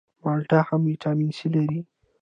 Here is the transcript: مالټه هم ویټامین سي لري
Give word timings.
مالټه 0.23 0.59
هم 0.67 0.81
ویټامین 0.89 1.31
سي 1.37 1.47
لري 1.55 1.79